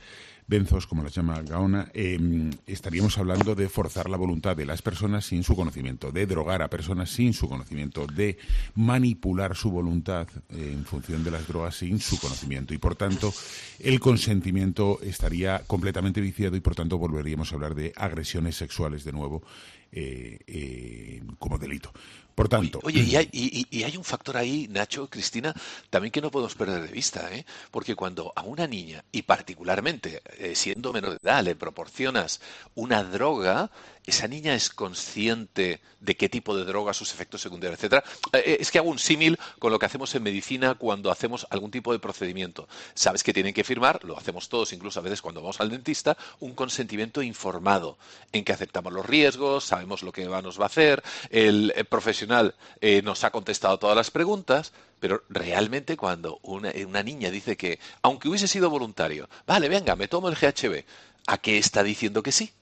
benzos, 0.48 0.86
como 0.86 1.02
las 1.02 1.14
llama 1.14 1.40
Gaona, 1.42 1.90
em, 1.92 2.50
estaríamos 2.66 3.18
hablando 3.18 3.54
de 3.54 3.68
forzar 3.68 4.08
la 4.08 4.16
voluntad 4.16 4.56
de 4.56 4.64
las 4.64 4.80
personas 4.80 5.26
sin 5.26 5.44
su 5.44 5.54
conocimiento, 5.54 6.10
de 6.10 6.26
drogar 6.26 6.62
a 6.62 6.70
personas 6.70 7.10
sin 7.10 7.34
su 7.34 7.48
conocimiento, 7.48 8.06
de 8.06 8.38
manipular 8.74 9.54
su 9.54 9.70
voluntad 9.70 10.26
eh, 10.48 10.72
en 10.72 10.86
función 10.86 11.22
de 11.22 11.30
las 11.30 11.46
drogas 11.46 11.76
sin 11.76 12.00
su 12.00 12.18
conocimiento. 12.18 12.72
Y 12.72 12.78
por 12.78 12.96
tanto, 12.96 13.32
el 13.78 14.00
consentimiento 14.00 14.98
estaría 15.02 15.62
completamente 15.66 16.22
viciado 16.22 16.56
y 16.56 16.60
por 16.60 16.74
tanto 16.74 16.96
volveríamos 16.96 17.52
a 17.52 17.54
hablar 17.54 17.74
de 17.74 17.92
agresiones 17.94 18.56
sexuales 18.56 19.04
de 19.04 19.12
nuevo 19.12 19.42
eh, 19.90 20.38
eh, 20.46 21.22
como 21.38 21.56
delito. 21.56 21.90
Por 22.34 22.46
tanto. 22.48 22.78
Oye, 22.82 23.00
y, 23.00 23.16
hay, 23.16 23.28
y, 23.32 23.82
hay, 23.82 23.96
un 23.96 24.04
factor 24.04 24.36
ahí, 24.36 24.68
Nacho, 24.68 25.08
Cristina, 25.08 25.54
también 25.88 26.12
que 26.12 26.20
no 26.20 26.30
podemos 26.30 26.54
perder 26.54 26.82
de 26.82 26.92
vista, 26.92 27.34
¿eh? 27.34 27.46
porque 27.70 27.94
cuando 27.94 28.32
a 28.36 28.42
una 28.42 28.66
niña, 28.66 29.02
y 29.10 29.22
particularmente 29.22 30.20
eh, 30.38 30.54
siendo 30.54 30.92
menor 30.92 31.10
de 31.10 31.28
edad, 31.28 31.42
le 31.42 31.56
proporcionas 31.56 32.40
una 32.74 33.02
droga, 33.04 33.70
esa 34.06 34.26
niña 34.26 34.54
es 34.54 34.70
consciente 34.70 35.80
de 36.00 36.16
qué 36.16 36.28
tipo 36.28 36.56
de 36.56 36.64
droga, 36.64 36.94
sus 36.94 37.12
efectos 37.12 37.42
secundarios, 37.42 37.78
etcétera. 37.78 38.04
Eh, 38.32 38.42
eh, 38.46 38.56
es 38.60 38.70
que 38.70 38.78
hago 38.78 38.88
un 38.88 38.98
símil 38.98 39.38
con 39.58 39.72
lo 39.72 39.78
que 39.78 39.86
hacemos 39.86 40.14
en 40.14 40.22
medicina 40.22 40.76
cuando 40.76 41.10
hacemos 41.10 41.46
algún 41.50 41.70
tipo 41.70 41.92
de 41.92 41.98
procedimiento. 41.98 42.68
Sabes 42.94 43.22
que 43.22 43.32
tienen 43.32 43.52
que 43.52 43.64
firmar, 43.64 44.04
lo 44.04 44.16
hacemos 44.16 44.48
todos, 44.48 44.72
incluso 44.72 45.00
a 45.00 45.02
veces 45.02 45.20
cuando 45.20 45.42
vamos 45.42 45.60
al 45.60 45.70
dentista, 45.70 46.16
un 46.40 46.54
consentimiento 46.54 47.20
informado 47.20 47.98
en 48.32 48.44
que 48.44 48.52
aceptamos 48.52 48.92
los 48.92 49.04
riesgos, 49.04 49.64
sabemos 49.64 50.02
lo 50.02 50.12
que 50.12 50.24
nos 50.24 50.58
va 50.58 50.64
a 50.64 50.66
hacer, 50.66 51.02
el, 51.30 51.74
profesional 51.88 52.54
eh, 52.80 53.02
nos 53.02 53.24
ha 53.24 53.30
contestado 53.30 53.78
todas 53.78 53.96
las 53.96 54.10
preguntas, 54.10 54.72
pero 54.98 55.24
realmente 55.28 55.96
cuando 55.96 56.38
una, 56.42 56.72
una, 56.86 57.02
niña 57.02 57.30
dice 57.30 57.56
que, 57.56 57.78
aunque 58.02 58.28
hubiese 58.28 58.48
sido 58.48 58.70
voluntario, 58.70 59.28
vale, 59.46 59.68
venga, 59.68 59.96
me 59.96 60.08
tomo 60.08 60.28
el 60.28 60.36
GHB, 60.36 60.84
¿a 61.26 61.38
qué 61.38 61.58
está 61.58 61.82
diciendo 61.82 62.22
que 62.22 62.32
sí? 62.32 62.52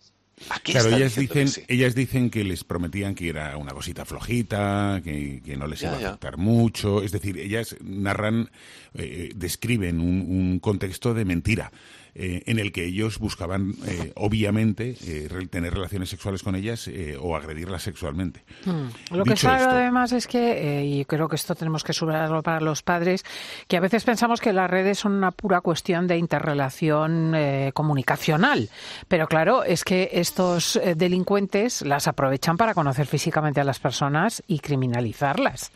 claro, 0.62 0.94
ellas 0.94 1.16
dicen, 1.16 1.48
ellas 1.68 1.94
dicen 1.94 2.30
que 2.30 2.44
les 2.44 2.64
prometían 2.64 3.14
que 3.14 3.28
era 3.28 3.56
una 3.56 3.72
cosita 3.72 4.04
flojita, 4.04 5.00
que, 5.02 5.56
no 5.56 5.66
les 5.66 5.82
iba 5.82 5.92
a 5.92 5.96
afectar 5.96 6.36
mucho. 6.36 7.02
Es 7.02 7.12
decir, 7.12 7.38
ellas 7.38 7.76
narran, 7.80 8.50
eh, 8.94 9.30
describen 9.34 10.00
un, 10.00 10.58
contexto 10.60 11.14
de 11.14 11.24
mentira. 11.24 11.72
Eh, 12.18 12.42
en 12.46 12.58
el 12.58 12.72
que 12.72 12.86
ellos 12.86 13.18
buscaban, 13.18 13.74
eh, 13.86 14.12
obviamente, 14.14 14.96
eh, 15.02 15.28
tener 15.50 15.74
relaciones 15.74 16.08
sexuales 16.08 16.42
con 16.42 16.56
ellas 16.56 16.88
o 17.20 17.36
agredirlas 17.36 17.82
sexualmente. 17.82 18.42
Hmm. 18.64 18.88
Lo 19.14 19.22
que 19.24 19.34
es 19.34 19.44
además 19.44 20.12
es 20.12 20.26
que, 20.26 20.82
y 20.82 21.04
creo 21.04 21.28
que 21.28 21.36
esto 21.36 21.54
tenemos 21.54 21.84
que 21.84 21.92
subrayarlo 21.92 22.42
para 22.42 22.60
los 22.60 22.82
padres, 22.82 23.22
que 23.68 23.76
a 23.76 23.80
veces 23.80 24.04
pensamos 24.04 24.40
que 24.40 24.54
las 24.54 24.70
redes 24.70 24.98
son 24.98 25.12
una 25.12 25.30
pura 25.30 25.60
cuestión 25.60 26.06
de 26.06 26.16
interrelación 26.16 27.34
comunicacional. 27.74 28.70
Pero 29.08 29.26
claro, 29.26 29.62
es 29.62 29.84
que 29.84 30.08
estos 30.12 30.80
delincuentes 30.96 31.82
las 31.82 32.08
aprovechan 32.08 32.56
para 32.56 32.72
conocer 32.72 33.06
físicamente 33.06 33.60
a 33.60 33.64
las 33.64 33.78
personas 33.78 34.42
y 34.46 34.60
criminalizarlas. 34.60 35.70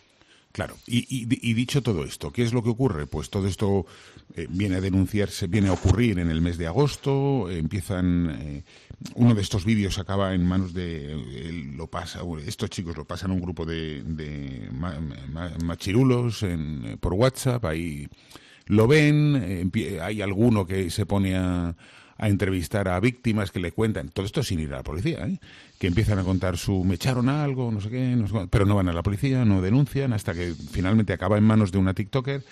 Claro, 0.53 0.77
y, 0.85 1.27
dicho 1.55 1.81
todo 1.81 2.05
esto, 2.05 2.33
¿qué 2.33 2.43
es 2.43 2.53
lo 2.53 2.65
que 2.65 2.71
ocurre? 2.71 3.07
Pues 3.07 3.31
todo 3.31 3.47
esto 3.47 3.87
eh, 4.35 4.49
viene 4.51 4.77
a 4.77 4.81
denunciarse, 4.81 5.47
viene 5.47 5.69
a 5.69 5.73
ocurrir 5.73 6.19
en 6.19 6.29
el 6.29 6.41
mes 6.41 6.59
de 6.59 6.67
agosto, 6.67 7.49
empiezan, 7.49 8.37
eh, 8.41 8.65
uno 9.15 9.37
de 9.37 9.43
estos 9.43 9.65
vídeos 9.65 10.01
acaba 10.01 10.35
en 10.35 10.45
manos 10.45 10.75
de, 10.75 11.73
lo 11.77 11.87
pasa, 11.87 12.23
estos 12.45 12.69
chicos 12.69 12.97
lo 12.97 13.05
pasan 13.05 13.31
a 13.31 13.35
un 13.35 13.41
grupo 13.41 13.65
de, 13.65 14.69
machirulos 15.63 16.45
por 16.99 17.15
WhatsApp, 17.15 17.65
ahí 17.67 18.09
lo 18.67 18.89
ven, 18.89 19.71
hay 20.03 20.21
alguno 20.21 20.67
que 20.67 20.91
se 20.91 21.07
pone 21.07 21.37
a 21.37 21.77
a 22.21 22.29
entrevistar 22.29 22.89
a 22.89 23.01
víctimas 23.01 23.51
que 23.51 23.61
le 23.61 23.73
cuentan, 23.73 24.11
todo 24.11 24.27
esto 24.27 24.43
sin 24.43 24.61
ir 24.61 24.73
a 24.75 24.77
la 24.77 24.83
policía, 24.83 25.27
¿eh? 25.27 25.41
que 25.79 25.87
empiezan 25.87 26.19
a 26.19 26.25
contar 26.25 26.59
su, 26.59 26.85
me 26.85 26.97
echaron 26.97 27.31
algo, 27.31 27.73
no 27.73 27.81
sé 27.81 27.89
qué, 27.89 28.17
pero 28.51 28.67
no 28.67 28.77
van 28.77 28.89
a 28.89 28.93
la 28.93 29.03
policía, 29.03 29.47
no 29.47 29.63
denuncian, 29.63 30.13
hasta 30.13 30.35
que 30.35 30.53
finalmente 30.71 31.15
acaba 31.15 31.39
en 31.39 31.45
manos 31.45 31.73
de 31.73 31.79
una 31.79 31.95
TikToker 31.95 32.45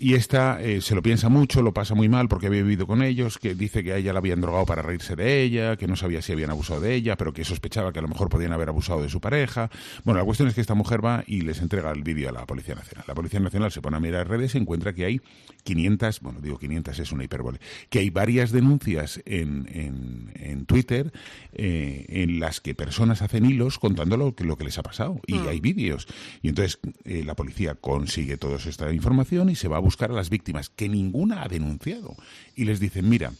y 0.00 0.14
esta 0.14 0.60
eh, 0.62 0.80
se 0.80 0.94
lo 0.94 1.02
piensa 1.02 1.28
mucho, 1.28 1.62
lo 1.62 1.72
pasa 1.72 1.94
muy 1.94 2.08
mal 2.08 2.26
porque 2.28 2.46
había 2.46 2.62
vivido 2.62 2.86
con 2.86 3.02
ellos, 3.02 3.38
que 3.38 3.54
dice 3.54 3.84
que 3.84 3.92
a 3.92 3.96
ella 3.98 4.12
la 4.12 4.18
habían 4.18 4.40
drogado 4.40 4.64
para 4.64 4.82
reírse 4.82 5.14
de 5.14 5.42
ella, 5.42 5.76
que 5.76 5.86
no 5.86 5.94
sabía 5.94 6.22
si 6.22 6.32
habían 6.32 6.50
abusado 6.50 6.80
de 6.80 6.94
ella, 6.94 7.16
pero 7.16 7.32
que 7.32 7.44
sospechaba 7.44 7.92
que 7.92 7.98
a 7.98 8.02
lo 8.02 8.08
mejor 8.08 8.28
podían 8.28 8.52
haber 8.52 8.70
abusado 8.70 9.02
de 9.02 9.08
su 9.08 9.20
pareja. 9.20 9.70
Bueno, 10.02 10.18
la 10.18 10.24
cuestión 10.24 10.48
es 10.48 10.54
que 10.54 10.62
esta 10.62 10.74
mujer 10.74 11.04
va 11.04 11.22
y 11.26 11.42
les 11.42 11.60
entrega 11.60 11.92
el 11.92 12.02
vídeo 12.02 12.30
a 12.30 12.32
la 12.32 12.46
Policía 12.46 12.74
Nacional. 12.74 13.04
La 13.06 13.14
Policía 13.14 13.40
Nacional 13.40 13.70
se 13.72 13.82
pone 13.82 13.96
a 13.96 14.00
mirar 14.00 14.28
redes 14.28 14.54
y 14.54 14.58
encuentra 14.58 14.94
que 14.94 15.04
hay 15.04 15.20
500, 15.64 16.20
bueno, 16.20 16.40
digo 16.40 16.58
500 16.58 16.98
es 16.98 17.12
una 17.12 17.24
hipérbole, 17.24 17.60
que 17.90 17.98
hay 17.98 18.10
varias 18.10 18.52
denuncias 18.52 19.03
en, 19.24 20.32
en, 20.34 20.66
Twitter 20.66 21.12
eh, 21.52 22.06
en 22.08 22.40
las 22.40 22.60
que 22.60 22.74
personas 22.74 23.22
hacen 23.22 23.44
hilos 23.44 23.78
contando 23.78 24.16
lo 24.16 24.34
que, 24.34 24.44
lo 24.44 24.56
que 24.56 24.64
les 24.64 24.78
ha 24.78 24.82
pasado 24.82 25.20
y 25.26 25.34
mm. 25.34 25.48
hay 25.48 25.60
vídeos. 25.60 26.06
Y 26.42 26.48
entonces 26.48 26.78
eh, 27.04 27.22
la 27.24 27.34
policía 27.34 27.74
consigue 27.74 28.36
toda 28.36 28.56
esta 28.56 28.92
información 28.92 29.50
y 29.50 29.56
se 29.56 29.68
va 29.68 29.76
a 29.76 29.80
buscar 29.80 30.10
a 30.10 30.14
las 30.14 30.30
víctimas, 30.30 30.70
que 30.70 30.88
ninguna 30.88 31.42
ha 31.42 31.48
denunciado. 31.48 32.16
Y 32.56 32.64
les 32.64 32.80
dicen, 32.80 33.08
mira, 33.08 33.32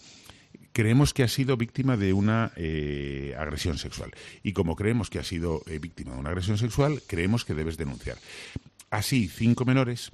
creemos 0.74 1.14
que 1.14 1.22
ha 1.22 1.28
sido 1.28 1.56
víctima 1.56 1.96
de 1.96 2.12
una 2.12 2.52
eh, 2.56 3.34
agresión 3.38 3.78
sexual. 3.78 4.10
Y 4.42 4.52
como 4.52 4.76
creemos 4.76 5.08
que 5.08 5.20
ha 5.20 5.24
sido 5.24 5.62
eh, 5.66 5.78
víctima 5.78 6.12
de 6.12 6.18
una 6.18 6.30
agresión 6.30 6.58
sexual, 6.58 7.00
creemos 7.06 7.44
que 7.44 7.54
debes 7.54 7.78
denunciar. 7.78 8.18
Así, 8.90 9.28
cinco 9.28 9.64
menores 9.64 10.10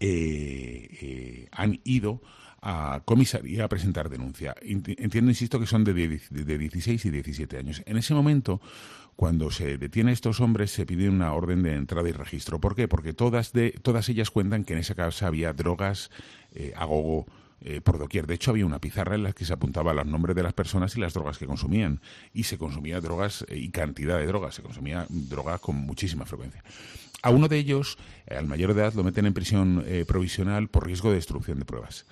eh, 0.00 1.46
han 1.52 1.80
ido 1.84 2.22
a 2.62 3.02
comisaría 3.04 3.64
a 3.64 3.68
presentar 3.68 4.08
denuncia. 4.08 4.54
Entiendo, 4.62 5.30
insisto, 5.30 5.58
que 5.58 5.66
son 5.66 5.84
de, 5.84 5.92
de 5.92 6.58
16 6.58 7.04
y 7.04 7.10
17 7.10 7.58
años. 7.58 7.82
En 7.86 7.96
ese 7.96 8.14
momento 8.14 8.60
cuando 9.16 9.50
se 9.50 9.78
detiene 9.78 10.10
a 10.10 10.14
estos 10.14 10.40
hombres 10.40 10.70
se 10.70 10.86
pide 10.86 11.08
una 11.08 11.32
orden 11.32 11.62
de 11.62 11.74
entrada 11.74 12.08
y 12.08 12.12
registro. 12.12 12.60
¿Por 12.60 12.74
qué? 12.74 12.88
Porque 12.88 13.12
todas, 13.12 13.52
de, 13.52 13.70
todas 13.70 14.08
ellas 14.08 14.30
cuentan 14.30 14.64
que 14.64 14.72
en 14.72 14.80
esa 14.80 14.94
casa 14.94 15.26
había 15.26 15.52
drogas 15.52 16.10
eh, 16.54 16.72
a 16.76 16.84
gogo. 16.84 17.26
Eh, 17.64 17.80
por 17.80 17.96
doquier. 17.96 18.26
De 18.26 18.34
hecho, 18.34 18.50
había 18.50 18.66
una 18.66 18.80
pizarra 18.80 19.14
en 19.14 19.22
la 19.22 19.32
que 19.32 19.44
se 19.44 19.52
apuntaba 19.52 19.94
los 19.94 20.04
nombres 20.04 20.34
de 20.34 20.42
las 20.42 20.52
personas 20.52 20.96
y 20.96 21.00
las 21.00 21.14
drogas 21.14 21.38
que 21.38 21.46
consumían. 21.46 22.00
Y 22.34 22.42
se 22.42 22.58
consumía 22.58 23.00
drogas 23.00 23.44
eh, 23.46 23.56
y 23.56 23.68
cantidad 23.68 24.18
de 24.18 24.26
drogas. 24.26 24.56
Se 24.56 24.62
consumía 24.62 25.06
drogas 25.08 25.60
con 25.60 25.76
muchísima 25.76 26.26
frecuencia. 26.26 26.64
A 27.22 27.30
uno 27.30 27.46
de 27.46 27.58
ellos, 27.58 27.98
al 28.28 28.48
mayor 28.48 28.74
de 28.74 28.82
edad, 28.82 28.94
lo 28.94 29.04
meten 29.04 29.26
en 29.26 29.32
prisión 29.32 29.84
provisional 30.08 30.66
por 30.66 30.88
riesgo 30.88 31.10
de 31.10 31.14
destrucción 31.14 31.60
de 31.60 31.64
pruebas. 31.64 32.04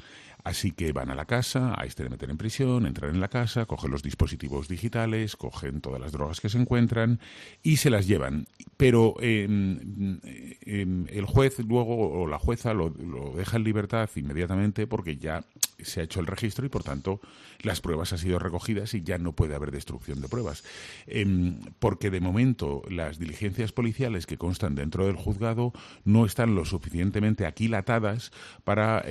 Así 0.44 0.70
que 0.73 0.92
van 0.92 1.11
a 1.11 1.14
la 1.14 1.26
casa, 1.26 1.75
a 1.76 1.85
este 1.85 2.04
le 2.04 2.11
meten 2.11 2.30
en 2.30 2.38
prisión, 2.38 2.87
entran 2.87 3.14
en 3.14 3.20
la 3.20 3.28
casa, 3.28 3.66
cogen 3.66 3.90
los 3.90 4.02
dispositivos 4.02 4.68
digitales, 4.68 5.37
cogen 5.37 5.80
todas 5.80 6.00
las 6.00 6.12
drogas 6.12 6.40
que 6.40 6.49
se 6.49 6.59
encuentran 6.59 7.20
y 7.62 7.76
se 7.76 7.90
las 7.90 8.06
llevan. 8.06 8.47
Pero 8.76 9.14
em, 9.20 10.18
em, 10.62 11.06
el 11.09 11.26
juez 11.26 11.59
luego 11.59 12.23
o 12.23 12.26
la 12.26 12.38
jueza 12.38 12.73
lo, 12.73 12.90
deja 13.37 13.59
en 13.59 13.64
libertad 13.64 14.09
inmediatamente 14.16 14.87
porque 14.87 15.16
ya 15.16 15.44
se 15.82 16.00
ha 16.00 16.04
hecho 16.04 16.20
el 16.20 16.26
registro 16.26 16.66
y 16.66 16.68
por 16.68 16.85
tanto 16.85 17.20
las 17.62 17.80
pruebas 17.80 18.12
han 18.12 18.18
sido 18.18 18.38
recogidas 18.38 18.92
y 18.92 19.02
ya 19.02 19.16
no 19.16 19.32
puede 19.32 19.54
haber 19.54 19.70
destrucción 19.70 20.20
de 20.20 20.28
pruebas. 20.28 20.64
Em, 21.06 21.61
porque 21.78 22.11
de 22.11 22.20
momento 22.20 22.82
las 22.88 23.18
diligencias 23.18 23.73
policiales 23.73 24.26
que 24.26 24.38
constan 24.38 24.75
dentro 24.75 25.06
del 25.06 25.16
juzgado 25.16 25.73
no 26.04 26.25
están 26.25 26.54
lo 26.54 26.64
suficientemente 26.64 27.44
aquilatadas 27.47 28.32
para 28.64 29.04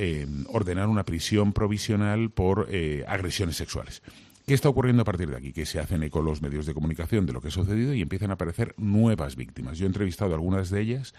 ordenar 0.48 0.88
una 0.88 1.06
prisión 1.06 1.19
provisional 1.54 2.32
por 2.32 2.68
eh, 2.70 3.04
agresiones 3.08 3.58
sexuales. 3.58 4.02
¿Qué 4.50 4.56
está 4.56 4.68
ocurriendo 4.68 5.04
a 5.04 5.06
partir 5.06 5.30
de 5.30 5.38
aquí? 5.38 5.54
Que 5.54 5.68
se 5.68 5.80
hacen 5.80 6.02
eco 6.02 6.24
los 6.24 6.42
medios 6.42 6.66
de 6.66 6.74
comunicación 6.74 7.28
de 7.28 7.34
lo 7.34 7.40
que 7.40 7.50
ha 7.50 7.52
sucedido 7.52 7.94
y 7.94 8.02
empiezan 8.02 8.32
a 8.32 8.34
aparecer 8.34 8.74
nuevas 8.78 9.36
víctimas. 9.36 9.78
Yo 9.78 9.86
he 9.86 9.88
entrevistado 9.88 10.32
a 10.32 10.36
algunas 10.36 10.72
de 10.72 10.82
ellas, 10.82 11.14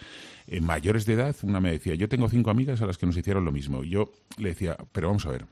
eh, 0.49 0.61
mayores 0.61 1.07
de 1.07 1.13
edad. 1.13 1.37
Una 1.43 1.61
me 1.61 1.71
decía, 1.71 1.95
yo 1.95 2.09
tengo 2.09 2.29
cinco 2.29 2.51
amigas 2.51 2.83
a 2.83 2.87
las 2.87 2.99
que 2.99 3.07
nos 3.07 3.17
hicieron 3.17 3.45
lo 3.45 3.53
mismo. 3.53 3.85
Yo 3.85 4.11
le 4.37 4.49
decía, 4.49 4.77
pero 4.91 5.07
vamos 5.07 5.27
a 5.27 5.31
ver, 5.31 5.47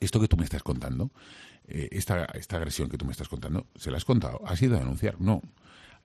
esto 0.00 0.20
que 0.20 0.26
tú 0.26 0.36
me 0.36 0.42
estás 0.42 0.64
contando, 0.64 1.12
eh, 1.68 1.90
esta, 1.92 2.24
esta 2.24 2.56
agresión 2.56 2.88
que 2.88 2.98
tú 2.98 3.04
me 3.04 3.12
estás 3.12 3.28
contando, 3.28 3.68
¿se 3.76 3.92
la 3.92 3.98
has 3.98 4.04
contado? 4.04 4.40
¿Has 4.44 4.60
ido 4.60 4.74
a 4.74 4.80
denunciar? 4.80 5.20
No. 5.20 5.42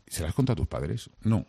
¿Se 0.06 0.22
la 0.22 0.30
has 0.30 0.36
contado 0.36 0.54
a 0.54 0.58
tus 0.58 0.68
padres? 0.68 1.10
No. 1.24 1.48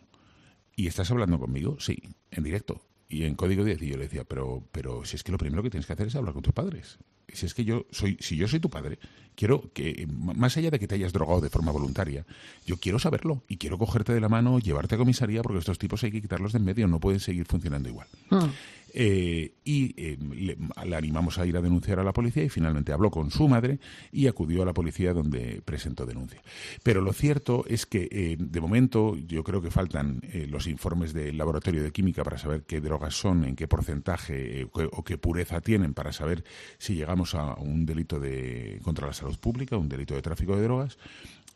¿Y 0.75 0.87
estás 0.87 1.11
hablando 1.11 1.37
conmigo? 1.37 1.77
Sí, 1.79 2.01
en 2.31 2.43
directo. 2.43 2.81
Y 3.09 3.23
en 3.23 3.35
código 3.35 3.63
10 3.63 3.81
y 3.81 3.87
yo 3.89 3.97
le 3.97 4.03
decía, 4.03 4.23
pero, 4.25 4.63
pero 4.71 5.05
si 5.05 5.15
es 5.15 5.23
que 5.23 5.31
lo 5.31 5.37
primero 5.37 5.63
que 5.63 5.69
tienes 5.69 5.85
que 5.85 5.93
hacer 5.93 6.07
es 6.07 6.15
hablar 6.15 6.33
con 6.33 6.43
tus 6.43 6.53
padres. 6.53 6.97
Si 7.31 7.45
es 7.45 7.53
que 7.53 7.65
yo 7.65 7.85
soy, 7.91 8.17
si 8.19 8.37
yo 8.37 8.47
soy 8.47 8.59
tu 8.59 8.69
padre, 8.69 8.99
quiero 9.35 9.71
que, 9.73 10.07
más 10.09 10.57
allá 10.57 10.71
de 10.71 10.79
que 10.79 10.87
te 10.87 10.95
hayas 10.95 11.13
drogado 11.13 11.41
de 11.41 11.49
forma 11.49 11.71
voluntaria, 11.71 12.25
yo 12.65 12.77
quiero 12.77 12.99
saberlo 12.99 13.43
y 13.47 13.57
quiero 13.57 13.77
cogerte 13.77 14.13
de 14.13 14.21
la 14.21 14.29
mano, 14.29 14.59
llevarte 14.59 14.95
a 14.95 14.97
comisaría, 14.97 15.41
porque 15.41 15.59
estos 15.59 15.77
tipos 15.77 16.03
hay 16.03 16.11
que 16.11 16.21
quitarlos 16.21 16.53
de 16.53 16.59
en 16.59 16.65
medio, 16.65 16.87
no 16.87 16.99
pueden 16.99 17.19
seguir 17.19 17.45
funcionando 17.45 17.89
igual. 17.89 18.07
Hmm. 18.29 18.49
Eh, 18.99 19.51
y 19.63 19.93
eh, 19.95 20.17
le, 20.17 20.57
animamos 20.95 21.37
a 21.37 21.45
ir 21.45 21.55
a 21.55 21.61
denunciar 21.61 21.99
a 21.99 22.03
la 22.03 22.13
policía 22.13 22.43
y 22.43 22.49
finalmente 22.49 22.91
habló 22.91 23.11
con 23.11 23.29
su 23.29 23.47
madre 23.47 23.79
y 24.11 24.25
acudió 24.25 24.63
a 24.63 24.65
la 24.65 24.73
policía 24.73 25.13
donde 25.13 25.61
presentó 25.63 26.07
denuncia. 26.07 26.41
Pero 26.81 27.01
lo 27.01 27.13
cierto 27.13 27.63
es 27.67 27.85
que 27.85 28.07
eh, 28.09 28.37
de 28.39 28.59
momento 28.59 29.15
yo 29.15 29.43
creo 29.43 29.61
que 29.61 29.69
faltan 29.69 30.21
los 30.49 30.65
informes 30.65 31.13
del 31.13 31.37
laboratorio 31.37 31.83
de 31.83 31.91
química 31.91 32.23
para 32.23 32.39
saber 32.39 32.63
qué 32.63 32.81
drogas 32.81 33.13
son, 33.13 33.43
en 33.43 33.55
qué 33.55 33.67
porcentaje 33.67 34.67
o 34.73 35.03
qué 35.03 35.19
pureza 35.19 35.61
tienen 35.61 35.93
para 35.93 36.11
saber 36.11 36.43
si 36.79 36.95
llegamos 36.95 37.35
a 37.35 37.53
un 37.53 37.85
delito 37.85 38.19
de 38.19 38.79
contra 38.81 39.05
la 39.05 39.13
salud 39.13 39.37
pública, 39.37 39.77
un 39.77 39.89
delito 39.89 40.15
de 40.15 40.23
tráfico 40.23 40.55
de 40.55 40.63
drogas 40.63 40.97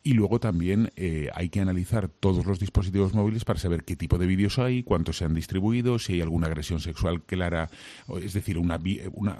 y 0.04 0.14
luego 0.14 0.40
también 0.40 0.90
eh, 0.96 1.28
hay 1.34 1.48
que 1.48 1.60
analizar 1.60 2.08
todos 2.08 2.44
los 2.44 2.58
dispositivos 2.58 3.14
móviles 3.14 3.44
para 3.44 3.60
saber 3.60 3.84
qué 3.84 3.94
tipo 3.94 4.18
de 4.18 4.26
vídeos 4.26 4.58
hay, 4.58 4.82
cuántos 4.82 5.18
se 5.18 5.24
han 5.24 5.34
distribuido, 5.34 5.98
si 5.98 6.14
hay 6.14 6.20
alguna 6.22 6.48
agresión 6.48 6.80
sexual 6.80 7.22
clara, 7.22 7.70
es 8.20 8.32
decir, 8.32 8.58
una, 8.58 8.80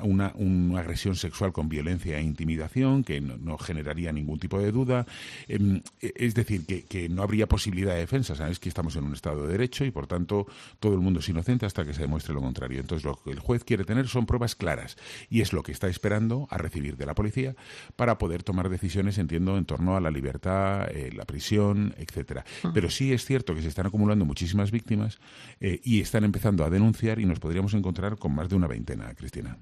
una, 0.03 0.33
una, 0.37 0.81
agresión 0.81 1.17
sexual 1.17 1.53
con 1.53 1.69
violencia 1.69 2.19
e 2.19 2.23
intimidación, 2.23 3.03
que 3.03 3.21
no, 3.21 3.59
generaría 3.59 4.13
ningún 4.13 4.39
tipo 4.39 4.59
de 4.59 4.71
duda. 4.71 5.07
Em, 5.49 5.83
e, 6.01 6.13
es 6.17 6.35
decir, 6.35 6.65
que, 6.65 6.85
que, 6.85 7.09
no 7.09 7.23
habría 7.23 7.49
posibilidad 7.49 7.95
de 7.95 8.01
defensa. 8.01 8.35
Sabes 8.37 8.61
que 8.61 8.69
estamos 8.69 8.95
en 8.97 9.05
un 9.05 9.15
Estado 9.15 9.47
de 9.47 9.53
Derecho 9.53 9.85
y, 9.85 9.91
por 9.91 10.07
tanto, 10.07 10.47
todo 10.79 10.95
el 10.95 11.01
mundo 11.01 11.21
es 11.21 11.29
inocente 11.29 11.67
hasta 11.67 11.85
que 11.85 11.93
se 11.93 12.03
demuestre 12.03 12.35
lo 12.35 12.41
contrario. 12.41 12.81
Entonces, 12.81 13.05
lo 13.05 13.21
que 13.23 13.31
el 13.31 13.41
juez 13.41 13.65
quiere 13.65 13.85
tener 13.85 14.07
son 14.07 14.27
pruebas 14.27 14.55
claras 14.55 14.97
y 15.29 15.41
es 15.41 15.53
lo 15.53 15.63
que 15.63 15.73
está 15.73 15.89
esperando 15.89 16.47
a 16.51 16.59
recibir 16.59 16.97
de 16.97 17.07
la 17.07 17.15
policía 17.15 17.57
para 17.97 18.19
poder 18.19 18.43
tomar 18.43 18.69
decisiones, 18.69 19.19
entiendo, 19.19 19.59
en 19.59 19.65
torno 19.65 19.97
a 19.97 20.01
la 20.01 20.11
libertad 20.11 20.52
eh, 20.91 21.11
la 21.15 21.25
prisión, 21.25 21.95
etcétera. 21.99 22.45
Pero 22.75 22.91
sí 22.91 23.13
es 23.13 23.25
cierto 23.25 23.55
que 23.55 23.63
se 23.63 23.69
están 23.69 23.87
acumulando 23.87 24.25
muchísimas 24.25 24.71
víctimas 24.71 25.19
eh, 25.61 25.81
y 25.85 26.01
están 26.01 26.25
empezando 26.25 26.65
a 26.65 26.71
denunciar 26.71 27.19
y 27.19 27.27
nos 27.27 27.39
podríamos 27.39 27.75
encontrar 27.75 28.17
con 28.17 28.35
más 28.35 28.49
de 28.49 28.57
una 28.57 28.67
veintena, 28.67 29.15
Cristina. 29.15 29.57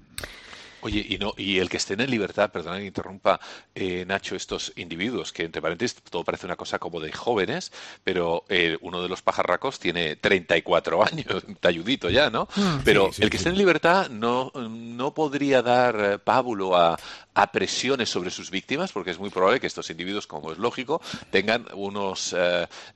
Oye, 0.81 1.05
y 1.07 1.17
no, 1.17 1.33
y 1.37 1.59
el 1.59 1.69
que 1.69 1.77
estén 1.77 2.01
en 2.01 2.09
libertad, 2.09 2.51
perdona 2.51 2.79
que 2.79 2.85
interrumpa, 2.85 3.39
eh, 3.75 4.03
Nacho, 4.07 4.35
estos 4.35 4.73
individuos, 4.75 5.31
que 5.31 5.43
entre 5.43 5.61
paréntesis 5.61 6.01
todo 6.09 6.23
parece 6.23 6.47
una 6.47 6.55
cosa 6.55 6.79
como 6.79 6.99
de 6.99 7.11
jóvenes, 7.11 7.71
pero 8.03 8.45
eh, 8.49 8.77
uno 8.81 9.01
de 9.01 9.07
los 9.07 9.21
pajarracos 9.21 9.79
tiene 9.79 10.15
34 10.15 11.03
años, 11.05 11.43
talludito 11.59 12.09
ya, 12.09 12.31
¿no? 12.31 12.47
Mm. 12.55 12.79
pero 12.83 13.11
el 13.19 13.29
que 13.29 13.37
esté 13.37 13.49
en 13.49 13.57
libertad 13.57 14.09
no, 14.09 14.51
no 14.55 15.13
podría 15.13 15.61
dar 15.61 16.19
pábulo 16.23 16.75
a, 16.75 16.97
a 17.33 17.51
presiones 17.51 18.09
sobre 18.09 18.29
sus 18.29 18.51
víctimas, 18.51 18.91
porque 18.91 19.11
es 19.11 19.19
muy 19.19 19.29
probable 19.29 19.59
que 19.59 19.67
estos 19.67 19.89
individuos, 19.89 20.27
como 20.27 20.51
es 20.51 20.57
lógico, 20.57 21.01
tengan 21.29 21.65
unos 21.73 22.35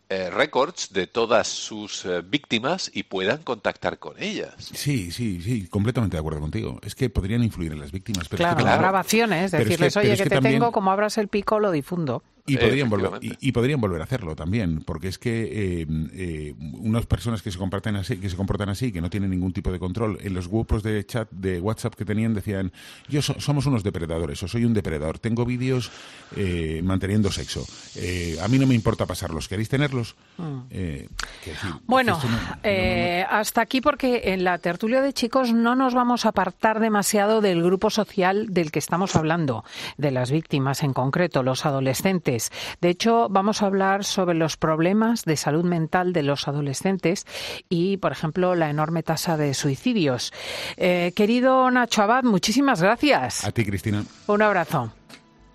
récords 0.10 0.92
de 0.92 1.08
todas 1.08 1.48
sus 1.48 2.06
víctimas 2.30 2.92
y 2.94 3.04
puedan 3.04 3.44
contactar 3.44 4.00
con 4.00 4.22
ellas. 4.22 4.54
Sí, 4.58 5.12
sí, 5.12 5.42
sí, 5.42 5.68
completamente 5.68 6.18
de 6.18 6.20
acuerdo 6.20 6.42
contigo. 6.42 6.80
Es 6.84 6.96
que 6.96 7.10
podrían 7.10 7.44
influir 7.44 7.76
las 7.76 7.92
víctimas. 7.92 8.28
Pero 8.28 8.40
claro, 8.40 8.64
las 8.64 8.80
grabaciones, 8.80 9.52
decirles, 9.52 9.96
oye, 9.98 10.18
que, 10.18 10.26
te 10.26 10.42
tengo, 10.42 10.72
como 10.72 10.92
abras 10.92 11.18
el 11.18 11.28
pico, 11.28 11.60
lo 11.60 11.72
difundo. 11.72 12.24
Y 12.48 12.58
podrían, 12.58 12.92
volver, 12.92 13.12
y, 13.22 13.52
podrían 13.52 13.82
volver 13.82 14.02
a 14.02 14.04
hacerlo 14.04 14.36
también, 14.36 14.84
porque 14.86 15.08
es 15.08 15.18
que 15.18 15.82
eh, 15.82 15.88
eh, 16.14 16.54
unas 16.78 17.08
personas 17.08 17.42
que 17.42 17.50
se 17.50 17.58
comportan 17.58 17.96
así, 17.96 18.18
que 18.18 18.30
se 18.30 18.36
comportan 18.36 18.70
así, 18.70 18.92
que 18.92 19.02
no 19.02 19.10
tienen 19.10 19.32
ningún 19.32 19.52
tipo 19.52 19.72
de 19.72 19.80
control, 19.80 20.20
en 20.22 20.36
los 20.36 20.48
grupos 20.48 20.84
de 20.84 21.04
chat 21.08 21.28
de 21.32 21.60
WhatsApp 21.60 21.96
que 21.96 22.06
tenían 22.06 22.36
decían, 22.36 22.72
yo 23.08 23.24
somos 23.24 23.66
unos 23.66 23.82
depredadores, 23.82 24.44
o 24.44 24.48
soy 24.48 24.64
un 24.64 24.76
depredador, 24.76 25.18
tengo 25.18 25.44
vídeos 25.44 25.90
eh, 26.36 26.82
manteniendo 26.84 27.32
sexo, 27.32 27.66
a 28.40 28.48
mí 28.48 28.60
no 28.60 28.68
me 28.68 28.76
importa 28.76 29.08
pasarlos, 29.08 29.48
¿queréis 29.48 29.70
tenerlos? 29.70 30.16
Mm. 30.38 30.60
bueno, 31.88 32.20
hasta 33.28 33.62
aquí 33.62 33.82
porque 33.82 34.22
en 34.26 34.44
la 34.44 34.60
tertulia 34.60 35.02
de 35.02 35.14
chicos 35.14 35.52
no 35.52 35.76
nos 35.76 35.96
vamos 35.96 36.28
a 36.28 36.30
apartar 36.30 36.80
demasiado 36.80 37.42
del 37.42 37.64
grupo 37.64 37.90
social 37.90 38.54
del 38.54 38.72
que 38.72 38.78
estamos 38.78 39.16
hablando, 39.16 39.64
de 39.98 40.12
las 40.12 40.30
víctimas 40.30 40.84
en 40.84 40.94
concreto, 40.94 41.42
los 41.42 41.66
adolescentes 41.66 42.35
de 42.82 42.90
hecho, 42.90 43.28
vamos 43.30 43.62
a 43.62 43.68
hablar 43.68 44.04
sobre 44.04 44.36
los 44.36 44.58
problemas 44.58 45.26
de 45.26 45.38
salud 45.38 45.64
mental 45.64 46.14
de 46.14 46.24
los 46.24 46.48
adolescentes 46.48 47.26
y, 47.70 47.98
por 47.98 48.12
ejemplo, 48.12 48.56
la 48.56 48.70
enorme 48.70 49.04
tasa 49.04 49.38
de 49.38 49.54
suicidios. 49.54 50.34
Eh, 50.78 51.14
querido 51.16 51.70
Nacho 51.72 52.04
Abad, 52.04 52.24
muchísimas 52.24 52.82
gracias. 52.82 53.44
A 53.46 53.52
ti, 53.52 53.66
Cristina. 53.66 54.04
Un 54.28 54.42
abrazo. 54.42 54.92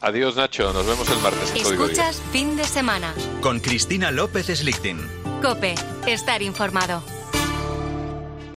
Adiós, 0.00 0.36
Nacho. 0.36 0.72
Nos 0.72 0.86
vemos 0.86 1.10
el 1.10 1.18
martes. 1.18 1.54
Escuchas 1.54 2.20
fin 2.32 2.56
de 2.56 2.64
semana. 2.64 3.12
Con 3.42 3.60
Cristina 3.60 4.10
López 4.10 4.46
Slichting. 4.46 4.98
Cope, 5.42 5.74
estar 6.06 6.42
informado. 6.42 7.02